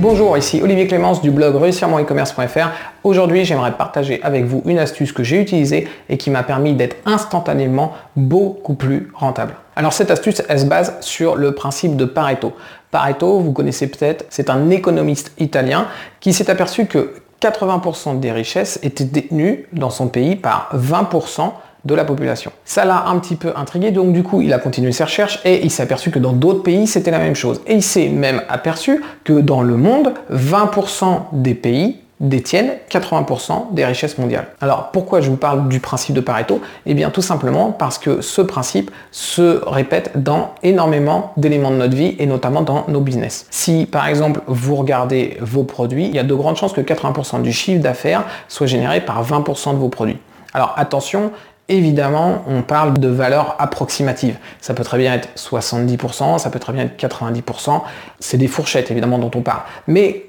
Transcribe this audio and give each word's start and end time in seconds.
Bonjour, 0.00 0.38
ici 0.38 0.60
Olivier 0.62 0.86
Clémence 0.86 1.20
du 1.22 1.32
blog 1.32 1.56
réussir 1.56 1.88
e-commerce.fr. 1.88 2.68
Aujourd'hui, 3.02 3.44
j'aimerais 3.44 3.72
partager 3.72 4.22
avec 4.22 4.44
vous 4.44 4.62
une 4.64 4.78
astuce 4.78 5.10
que 5.10 5.24
j'ai 5.24 5.40
utilisée 5.40 5.88
et 6.08 6.16
qui 6.16 6.30
m'a 6.30 6.44
permis 6.44 6.74
d'être 6.74 6.94
instantanément 7.04 7.94
beaucoup 8.14 8.74
plus 8.74 9.10
rentable. 9.12 9.56
Alors 9.74 9.92
cette 9.92 10.12
astuce, 10.12 10.40
elle 10.48 10.60
se 10.60 10.66
base 10.66 10.94
sur 11.00 11.34
le 11.34 11.52
principe 11.52 11.96
de 11.96 12.04
Pareto. 12.04 12.52
Pareto, 12.92 13.40
vous 13.40 13.50
connaissez 13.50 13.88
peut-être, 13.88 14.24
c'est 14.28 14.50
un 14.50 14.70
économiste 14.70 15.32
italien 15.36 15.88
qui 16.20 16.32
s'est 16.32 16.48
aperçu 16.48 16.86
que 16.86 17.14
80% 17.42 18.20
des 18.20 18.30
richesses 18.30 18.78
étaient 18.84 19.02
détenues 19.02 19.66
dans 19.72 19.90
son 19.90 20.06
pays 20.06 20.36
par 20.36 20.70
20% 20.76 21.50
de 21.84 21.94
la 21.94 22.04
population. 22.04 22.52
Ça 22.64 22.84
l'a 22.84 23.06
un 23.06 23.18
petit 23.18 23.36
peu 23.36 23.52
intrigué, 23.56 23.90
donc 23.90 24.12
du 24.12 24.22
coup 24.22 24.40
il 24.40 24.52
a 24.52 24.58
continué 24.58 24.92
ses 24.92 25.04
recherches 25.04 25.40
et 25.44 25.64
il 25.64 25.70
s'est 25.70 25.82
aperçu 25.82 26.10
que 26.10 26.18
dans 26.18 26.32
d'autres 26.32 26.62
pays 26.62 26.86
c'était 26.86 27.10
la 27.10 27.18
même 27.18 27.36
chose. 27.36 27.60
Et 27.66 27.74
il 27.74 27.82
s'est 27.82 28.08
même 28.08 28.42
aperçu 28.48 29.02
que 29.24 29.34
dans 29.34 29.62
le 29.62 29.76
monde, 29.76 30.12
20% 30.32 31.20
des 31.32 31.54
pays 31.54 31.96
détiennent 32.20 32.72
80% 32.90 33.72
des 33.72 33.84
richesses 33.84 34.18
mondiales. 34.18 34.48
Alors 34.60 34.90
pourquoi 34.90 35.20
je 35.20 35.30
vous 35.30 35.36
parle 35.36 35.68
du 35.68 35.78
principe 35.78 36.14
de 36.16 36.20
Pareto? 36.20 36.60
Eh 36.84 36.94
bien 36.94 37.10
tout 37.10 37.22
simplement 37.22 37.70
parce 37.70 37.98
que 37.98 38.20
ce 38.20 38.42
principe 38.42 38.90
se 39.12 39.62
répète 39.66 40.10
dans 40.16 40.50
énormément 40.62 41.32
d'éléments 41.36 41.70
de 41.70 41.76
notre 41.76 41.94
vie 41.94 42.16
et 42.18 42.26
notamment 42.26 42.62
dans 42.62 42.84
nos 42.88 43.00
business. 43.00 43.46
Si 43.50 43.86
par 43.86 44.08
exemple 44.08 44.40
vous 44.46 44.74
regardez 44.74 45.36
vos 45.40 45.62
produits, 45.62 46.06
il 46.06 46.14
y 46.14 46.18
a 46.18 46.24
de 46.24 46.34
grandes 46.34 46.56
chances 46.56 46.72
que 46.72 46.80
80% 46.80 47.42
du 47.42 47.52
chiffre 47.52 47.80
d'affaires 47.80 48.24
soit 48.48 48.66
généré 48.66 49.00
par 49.00 49.24
20% 49.24 49.74
de 49.74 49.78
vos 49.78 49.88
produits. 49.88 50.18
Alors 50.54 50.74
attention, 50.76 51.30
Évidemment, 51.70 52.44
on 52.48 52.62
parle 52.62 52.98
de 52.98 53.08
valeurs 53.08 53.56
approximatives. 53.58 54.38
Ça 54.60 54.72
peut 54.72 54.84
très 54.84 54.96
bien 54.96 55.12
être 55.12 55.28
70%, 55.36 56.38
ça 56.38 56.48
peut 56.48 56.58
très 56.58 56.72
bien 56.72 56.84
être 56.84 56.96
90%. 56.98 57.82
C'est 58.20 58.38
des 58.38 58.48
fourchettes 58.48 58.90
évidemment 58.90 59.18
dont 59.18 59.30
on 59.34 59.42
parle. 59.42 59.60
Mais 59.86 60.24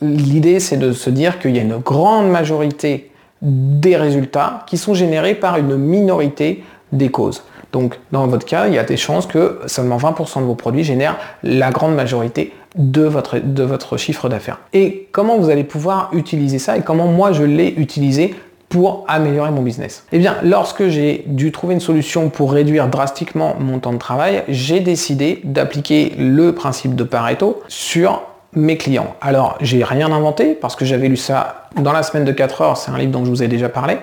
l'idée 0.00 0.58
c'est 0.58 0.78
de 0.78 0.92
se 0.92 1.10
dire 1.10 1.38
qu'il 1.38 1.54
y 1.54 1.60
a 1.60 1.62
une 1.62 1.78
grande 1.78 2.28
majorité 2.28 3.10
des 3.42 3.96
résultats 3.96 4.64
qui 4.66 4.76
sont 4.78 4.94
générés 4.94 5.34
par 5.34 5.58
une 5.58 5.76
minorité 5.76 6.64
des 6.92 7.10
causes. 7.10 7.44
Donc 7.72 7.98
dans 8.10 8.26
votre 8.26 8.44
cas, 8.44 8.66
il 8.66 8.74
y 8.74 8.78
a 8.78 8.82
des 8.82 8.96
chances 8.96 9.26
que 9.26 9.60
seulement 9.66 9.96
20% 9.96 10.40
de 10.40 10.44
vos 10.44 10.54
produits 10.54 10.82
génèrent 10.82 11.16
la 11.42 11.70
grande 11.70 11.94
majorité 11.94 12.52
de 12.74 13.02
votre, 13.02 13.38
de 13.38 13.62
votre 13.62 13.96
chiffre 13.96 14.28
d'affaires. 14.28 14.58
Et 14.72 15.08
comment 15.12 15.38
vous 15.38 15.50
allez 15.50 15.64
pouvoir 15.64 16.10
utiliser 16.12 16.58
ça 16.58 16.76
et 16.76 16.82
comment 16.82 17.06
moi 17.06 17.32
je 17.32 17.42
l'ai 17.42 17.68
utilisé 17.76 18.34
pour 18.70 19.04
améliorer 19.08 19.50
mon 19.50 19.62
business 19.62 20.04
Eh 20.12 20.18
bien, 20.18 20.36
lorsque 20.42 20.86
j'ai 20.88 21.24
dû 21.26 21.52
trouver 21.52 21.74
une 21.74 21.80
solution 21.80 22.30
pour 22.30 22.52
réduire 22.52 22.88
drastiquement 22.88 23.56
mon 23.58 23.80
temps 23.80 23.92
de 23.92 23.98
travail, 23.98 24.44
j'ai 24.48 24.78
décidé 24.80 25.40
d'appliquer 25.44 26.14
le 26.16 26.54
principe 26.54 26.94
de 26.94 27.02
Pareto 27.02 27.60
sur 27.66 28.22
mes 28.54 28.76
clients. 28.76 29.16
Alors, 29.20 29.58
j'ai 29.60 29.82
rien 29.82 30.10
inventé 30.12 30.54
parce 30.54 30.76
que 30.76 30.84
j'avais 30.84 31.08
lu 31.08 31.16
ça 31.16 31.68
dans 31.76 31.92
la 31.92 32.04
semaine 32.04 32.24
de 32.24 32.32
4 32.32 32.62
heures, 32.62 32.76
c'est 32.76 32.92
un 32.92 32.98
livre 32.98 33.12
dont 33.12 33.24
je 33.24 33.30
vous 33.30 33.42
ai 33.42 33.48
déjà 33.48 33.68
parlé, 33.68 33.98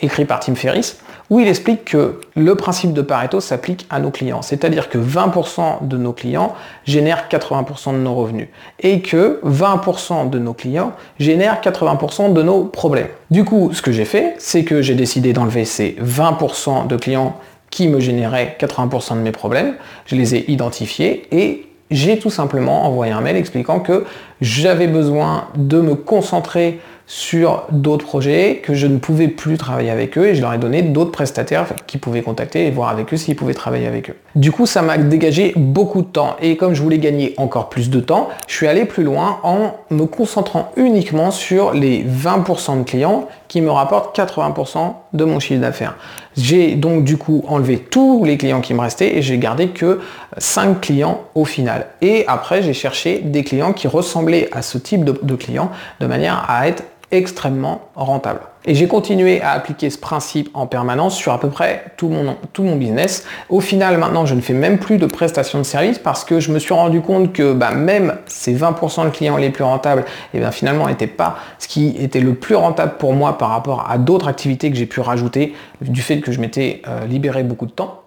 écrit 0.00 0.24
par 0.24 0.40
Tim 0.40 0.54
Ferriss 0.54 0.98
où 1.30 1.40
il 1.40 1.48
explique 1.48 1.86
que 1.86 2.20
le 2.36 2.54
principe 2.54 2.92
de 2.92 3.02
Pareto 3.02 3.40
s'applique 3.40 3.86
à 3.90 3.98
nos 3.98 4.10
clients. 4.10 4.42
C'est-à-dire 4.42 4.88
que 4.88 4.98
20% 4.98 5.86
de 5.86 5.96
nos 5.96 6.12
clients 6.12 6.54
génèrent 6.84 7.28
80% 7.30 7.92
de 7.92 7.98
nos 7.98 8.14
revenus 8.14 8.48
et 8.80 9.00
que 9.00 9.40
20% 9.44 10.28
de 10.28 10.38
nos 10.38 10.52
clients 10.52 10.92
génèrent 11.18 11.60
80% 11.62 12.32
de 12.32 12.42
nos 12.42 12.64
problèmes. 12.64 13.08
Du 13.30 13.44
coup, 13.44 13.70
ce 13.72 13.80
que 13.80 13.92
j'ai 13.92 14.04
fait, 14.04 14.34
c'est 14.38 14.64
que 14.64 14.82
j'ai 14.82 14.94
décidé 14.94 15.32
d'enlever 15.32 15.64
ces 15.64 15.96
20% 16.02 16.86
de 16.86 16.96
clients 16.96 17.36
qui 17.70 17.88
me 17.88 18.00
généraient 18.00 18.56
80% 18.60 19.14
de 19.16 19.20
mes 19.20 19.32
problèmes. 19.32 19.74
Je 20.06 20.14
les 20.16 20.34
ai 20.34 20.50
identifiés 20.50 21.26
et 21.32 21.66
j'ai 21.90 22.18
tout 22.18 22.30
simplement 22.30 22.86
envoyé 22.86 23.12
un 23.12 23.20
mail 23.20 23.36
expliquant 23.36 23.80
que 23.80 24.04
j'avais 24.40 24.86
besoin 24.86 25.48
de 25.56 25.80
me 25.80 25.94
concentrer 25.94 26.80
sur 27.06 27.64
d'autres 27.70 28.06
projets, 28.06 28.62
que 28.62 28.74
je 28.74 28.86
ne 28.86 28.98
pouvais 28.98 29.28
plus 29.28 29.58
travailler 29.58 29.90
avec 29.90 30.16
eux 30.16 30.26
et 30.26 30.34
je 30.34 30.40
leur 30.40 30.52
ai 30.54 30.58
donné 30.58 30.82
d'autres 30.82 31.10
prestataires 31.10 31.66
qui 31.86 31.98
pouvaient 31.98 32.22
contacter 32.22 32.66
et 32.66 32.70
voir 32.70 32.88
avec 32.88 33.12
eux 33.12 33.16
s'ils 33.16 33.36
pouvaient 33.36 33.54
travailler 33.54 33.86
avec 33.86 34.10
eux. 34.10 34.16
Du 34.34 34.52
coup, 34.52 34.66
ça 34.66 34.82
m'a 34.82 34.96
dégagé 34.96 35.52
beaucoup 35.56 36.02
de 36.02 36.06
temps 36.06 36.36
et 36.40 36.56
comme 36.56 36.74
je 36.74 36.82
voulais 36.82 36.98
gagner 36.98 37.34
encore 37.36 37.68
plus 37.68 37.90
de 37.90 38.00
temps, 38.00 38.28
je 38.46 38.54
suis 38.54 38.66
allé 38.66 38.84
plus 38.84 39.04
loin 39.04 39.38
en 39.42 39.74
me 39.90 40.06
concentrant 40.06 40.72
uniquement 40.76 41.30
sur 41.30 41.72
les 41.72 42.02
20% 42.04 42.78
de 42.78 42.84
clients 42.84 43.28
qui 43.48 43.60
me 43.60 43.70
rapportent 43.70 44.16
80% 44.16 44.94
de 45.14 45.24
mon 45.24 45.40
chiffre 45.40 45.60
d'affaires. 45.60 45.96
J'ai 46.36 46.74
donc 46.74 47.04
du 47.04 47.16
coup 47.16 47.44
enlevé 47.48 47.78
tous 47.78 48.24
les 48.24 48.36
clients 48.36 48.60
qui 48.60 48.74
me 48.74 48.80
restaient 48.80 49.16
et 49.16 49.22
j'ai 49.22 49.38
gardé 49.38 49.68
que 49.68 50.00
5 50.36 50.80
clients 50.80 51.22
au 51.34 51.44
final. 51.44 51.86
Et 52.02 52.24
après, 52.26 52.62
j'ai 52.62 52.74
cherché 52.74 53.20
des 53.20 53.44
clients 53.44 53.72
qui 53.72 53.88
ressemblaient 53.88 54.48
à 54.52 54.60
ce 54.62 54.76
type 54.76 55.04
de, 55.04 55.18
de 55.22 55.34
clients 55.36 55.70
de 56.00 56.06
manière 56.06 56.44
à 56.48 56.68
être 56.68 56.82
extrêmement 57.10 57.88
rentable. 57.94 58.40
Et 58.66 58.74
j'ai 58.74 58.88
continué 58.88 59.42
à 59.42 59.50
appliquer 59.50 59.90
ce 59.90 59.98
principe 59.98 60.48
en 60.54 60.66
permanence 60.66 61.16
sur 61.16 61.32
à 61.32 61.40
peu 61.40 61.50
près 61.50 61.84
tout 61.98 62.08
mon, 62.08 62.36
tout 62.54 62.62
mon 62.62 62.76
business. 62.76 63.26
Au 63.50 63.60
final, 63.60 63.98
maintenant, 63.98 64.24
je 64.24 64.34
ne 64.34 64.40
fais 64.40 64.54
même 64.54 64.78
plus 64.78 64.96
de 64.96 65.04
prestations 65.04 65.58
de 65.58 65.64
services 65.64 65.98
parce 65.98 66.24
que 66.24 66.40
je 66.40 66.50
me 66.50 66.58
suis 66.58 66.72
rendu 66.72 67.02
compte 67.02 67.34
que 67.34 67.52
bah, 67.52 67.72
même 67.72 68.16
ces 68.26 68.54
20% 68.54 69.04
de 69.04 69.10
clients 69.10 69.36
les 69.36 69.50
plus 69.50 69.64
rentables, 69.64 70.02
et 70.02 70.36
eh 70.36 70.38
bien, 70.38 70.50
finalement, 70.50 70.88
n'étaient 70.88 71.06
pas 71.06 71.36
ce 71.58 71.68
qui 71.68 71.94
était 71.98 72.20
le 72.20 72.34
plus 72.34 72.54
rentable 72.54 72.94
pour 72.98 73.12
moi 73.12 73.36
par 73.36 73.50
rapport 73.50 73.86
à 73.90 73.98
d'autres 73.98 74.28
activités 74.28 74.70
que 74.70 74.76
j'ai 74.76 74.86
pu 74.86 75.00
rajouter 75.00 75.54
du 75.82 76.00
fait 76.00 76.20
que 76.20 76.32
je 76.32 76.40
m'étais 76.40 76.80
euh, 76.88 77.04
libéré 77.06 77.42
beaucoup 77.42 77.66
de 77.66 77.72
temps. 77.72 78.03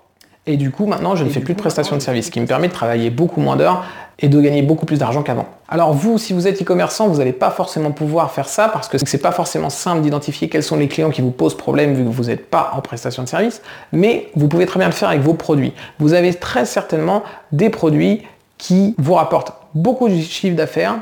Et 0.48 0.56
du 0.56 0.72
coup, 0.72 0.86
maintenant, 0.86 1.16
je 1.16 1.26
ne 1.26 1.30
fais 1.30 1.42
plus 1.42 1.54
de 1.54 1.60
prestations 1.60 1.98
de 1.98 2.02
services, 2.02 2.28
ce 2.28 2.32
qui 2.32 2.40
me 2.40 2.48
permet 2.48 2.70
de 2.70 2.74
travailler 2.74 3.10
beaucoup 3.10 3.42
moins 3.42 3.58
d'heures 3.58 3.84
et 4.20 4.30
de 4.30 4.42
gagner 4.42 4.62
beaucoup 4.62 4.86
plus 4.86 4.98
d'argent 4.98 5.22
qu'avant. 5.22 5.46
Alors 5.68 5.94
vous, 5.94 6.18
si 6.18 6.32
vous 6.32 6.48
êtes 6.48 6.62
e-commerçant, 6.62 7.08
vous 7.10 7.18
n'allez 7.18 7.34
pas 7.34 7.52
forcément 7.52 7.92
pouvoir 7.92 8.32
faire 8.32 8.48
ça 8.48 8.70
parce 8.70 8.88
que 8.88 8.98
c'est 8.98 9.18
pas 9.18 9.34
forcément 9.34 9.70
simple 9.70 10.02
d'identifier 10.02 10.48
quels 10.48 10.64
sont 10.64 10.78
les 10.78 10.88
clients 10.88 11.12
qui 11.12 11.22
vous 11.22 11.32
posent 11.32 11.58
problème 11.58 11.94
vu 11.94 12.04
que 12.04 12.10
vous 12.10 12.24
n'êtes 12.24 12.50
pas 12.50 12.72
en 12.76 12.82
prestation 12.82 13.24
de 13.24 13.28
service, 13.28 13.62
mais 13.92 14.30
vous 14.36 14.48
pouvez 14.48 14.66
très 14.66 14.80
bien 14.80 14.88
le 14.88 14.94
faire 14.94 15.10
avec 15.10 15.22
vos 15.22 15.34
produits. 15.34 15.74
Vous 16.00 16.14
avez 16.14 16.34
très 16.34 16.66
certainement 16.66 17.24
des 17.52 17.70
produits 17.70 18.24
qui 18.58 18.96
vous 18.98 19.14
rapportent 19.14 19.54
beaucoup 19.76 20.08
de 20.08 20.18
chiffre 20.18 20.56
d'affaires 20.56 20.96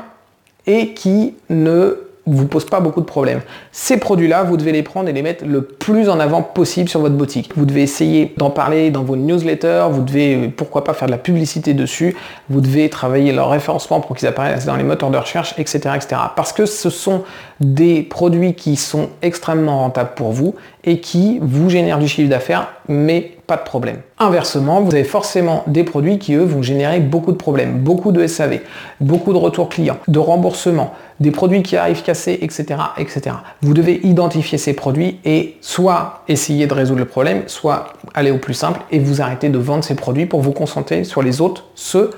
et 0.66 0.92
qui 0.92 1.34
ne 1.48 2.05
vous 2.26 2.46
pose 2.46 2.64
pas 2.64 2.80
beaucoup 2.80 3.00
de 3.00 3.06
problèmes. 3.06 3.40
Ces 3.70 3.98
produits-là, 3.98 4.42
vous 4.42 4.56
devez 4.56 4.72
les 4.72 4.82
prendre 4.82 5.08
et 5.08 5.12
les 5.12 5.22
mettre 5.22 5.44
le 5.44 5.62
plus 5.62 6.08
en 6.08 6.18
avant 6.18 6.42
possible 6.42 6.88
sur 6.88 7.00
votre 7.00 7.14
boutique. 7.14 7.52
Vous 7.56 7.64
devez 7.64 7.82
essayer 7.82 8.34
d'en 8.36 8.50
parler 8.50 8.90
dans 8.90 9.04
vos 9.04 9.16
newsletters, 9.16 9.86
vous 9.90 10.02
devez 10.02 10.48
pourquoi 10.48 10.82
pas 10.82 10.92
faire 10.92 11.06
de 11.06 11.12
la 11.12 11.18
publicité 11.18 11.72
dessus, 11.72 12.16
vous 12.50 12.60
devez 12.60 12.90
travailler 12.90 13.32
leur 13.32 13.50
référencement 13.50 14.00
pour 14.00 14.16
qu'ils 14.16 14.26
apparaissent 14.26 14.66
dans 14.66 14.76
les 14.76 14.82
moteurs 14.82 15.10
de 15.10 15.18
recherche, 15.18 15.54
etc., 15.58 15.78
etc. 15.94 16.20
Parce 16.34 16.52
que 16.52 16.66
ce 16.66 16.90
sont 16.90 17.22
des 17.60 18.02
produits 18.02 18.54
qui 18.54 18.76
sont 18.76 19.08
extrêmement 19.22 19.78
rentables 19.78 20.14
pour 20.16 20.32
vous 20.32 20.56
et 20.84 21.00
qui 21.00 21.38
vous 21.40 21.70
génèrent 21.70 21.98
du 21.98 22.08
chiffre 22.08 22.28
d'affaires, 22.28 22.68
mais 22.88 23.35
pas 23.46 23.56
de 23.56 23.62
problème. 23.62 23.98
Inversement, 24.18 24.80
vous 24.80 24.92
avez 24.92 25.04
forcément 25.04 25.62
des 25.66 25.84
produits 25.84 26.18
qui, 26.18 26.34
eux, 26.34 26.44
vont 26.44 26.62
générer 26.62 27.00
beaucoup 27.00 27.32
de 27.32 27.36
problèmes, 27.36 27.78
beaucoup 27.78 28.12
de 28.12 28.26
SAV, 28.26 28.60
beaucoup 29.00 29.32
de 29.32 29.38
retours 29.38 29.68
clients, 29.68 29.98
de 30.08 30.18
remboursement, 30.18 30.92
des 31.20 31.30
produits 31.30 31.62
qui 31.62 31.76
arrivent 31.76 32.02
cassés, 32.02 32.38
etc., 32.42 32.80
etc. 32.98 33.36
Vous 33.62 33.72
devez 33.72 34.00
identifier 34.04 34.58
ces 34.58 34.72
produits 34.72 35.18
et 35.24 35.56
soit 35.60 36.22
essayer 36.28 36.66
de 36.66 36.74
résoudre 36.74 36.98
le 36.98 37.06
problème, 37.06 37.42
soit 37.46 37.92
aller 38.14 38.30
au 38.30 38.38
plus 38.38 38.54
simple 38.54 38.80
et 38.90 38.98
vous 38.98 39.22
arrêter 39.22 39.48
de 39.48 39.58
vendre 39.58 39.84
ces 39.84 39.94
produits 39.94 40.26
pour 40.26 40.40
vous 40.40 40.52
concentrer 40.52 41.04
sur 41.04 41.22
les 41.22 41.40
autres, 41.40 41.66
ceux 41.74 42.10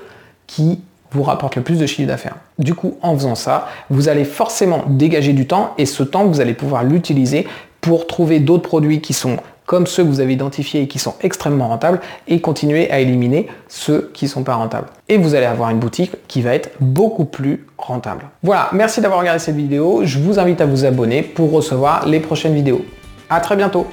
qui 0.47 0.81
vous 1.11 1.23
rapportent 1.23 1.55
le 1.55 1.63
plus 1.63 1.79
de 1.79 1.85
chiffre 1.85 2.07
d'affaires. 2.07 2.35
Du 2.57 2.73
coup, 2.73 2.97
en 3.01 3.15
faisant 3.15 3.35
ça, 3.35 3.67
vous 3.89 4.09
allez 4.09 4.25
forcément 4.25 4.83
dégager 4.87 5.33
du 5.33 5.47
temps 5.47 5.73
et 5.77 5.85
ce 5.85 6.03
temps, 6.03 6.25
vous 6.25 6.41
allez 6.41 6.53
pouvoir 6.53 6.83
l'utiliser 6.83 7.47
pour 7.81 8.07
trouver 8.07 8.39
d'autres 8.39 8.67
produits 8.67 9.01
qui 9.01 9.13
sont 9.13 9.37
comme 9.69 9.85
ceux 9.85 10.03
que 10.03 10.07
vous 10.07 10.19
avez 10.19 10.33
identifiés 10.33 10.81
et 10.81 10.87
qui 10.87 10.97
sont 10.97 11.13
extrêmement 11.21 11.67
rentables 11.67 11.99
et 12.27 12.41
continuer 12.41 12.89
à 12.89 13.01
éliminer 13.01 13.45
ceux 13.67 14.09
qui 14.15 14.25
ne 14.25 14.29
sont 14.31 14.41
pas 14.41 14.55
rentables. 14.55 14.87
Et 15.07 15.17
vous 15.17 15.35
allez 15.35 15.45
avoir 15.45 15.69
une 15.69 15.77
boutique 15.77 16.11
qui 16.27 16.41
va 16.41 16.55
être 16.55 16.71
beaucoup 16.79 17.25
plus 17.25 17.67
rentable. 17.77 18.25
Voilà, 18.41 18.69
merci 18.73 18.99
d'avoir 18.99 19.19
regardé 19.19 19.37
cette 19.37 19.55
vidéo. 19.55 20.01
Je 20.05 20.17
vous 20.17 20.39
invite 20.39 20.59
à 20.59 20.65
vous 20.65 20.85
abonner 20.85 21.21
pour 21.21 21.51
recevoir 21.51 22.07
les 22.07 22.19
prochaines 22.19 22.55
vidéos. 22.55 22.83
À 23.29 23.41
très 23.41 23.55
bientôt 23.55 23.85